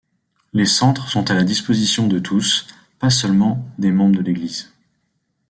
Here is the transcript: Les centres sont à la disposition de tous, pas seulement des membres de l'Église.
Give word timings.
Les 0.51 0.65
centres 0.65 1.09
sont 1.11 1.29
à 1.29 1.35
la 1.35 1.43
disposition 1.43 2.07
de 2.07 2.17
tous, 2.17 2.65
pas 2.97 3.11
seulement 3.11 3.63
des 3.77 3.91
membres 3.91 4.15
de 4.17 4.21
l'Église. 4.23 4.71